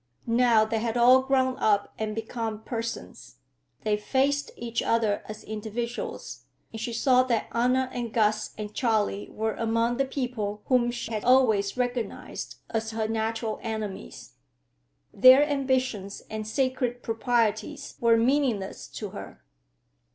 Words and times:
Now 0.25 0.65
they 0.65 0.79
had 0.79 0.97
all 0.97 1.21
grown 1.21 1.57
up 1.57 1.93
and 1.99 2.15
become 2.15 2.63
persons. 2.63 3.35
They 3.83 3.97
faced 3.97 4.49
each 4.57 4.81
other 4.81 5.21
as 5.27 5.43
individuals, 5.43 6.45
and 6.71 6.81
she 6.81 6.91
saw 6.91 7.21
that 7.21 7.49
Anna 7.51 7.87
and 7.93 8.11
Gus 8.11 8.55
and 8.57 8.73
Charley 8.73 9.29
were 9.29 9.53
among 9.53 9.97
the 9.97 10.05
people 10.05 10.63
whom 10.65 10.89
she 10.89 11.11
had 11.13 11.23
always 11.23 11.77
recognized 11.77 12.55
as 12.71 12.89
her 12.89 13.07
natural 13.07 13.59
enemies. 13.61 14.33
Their 15.13 15.47
ambitions 15.47 16.23
and 16.31 16.47
sacred 16.47 17.03
proprieties 17.03 17.93
were 17.99 18.17
meaningless 18.17 18.87
to 18.87 19.11
her. 19.11 19.43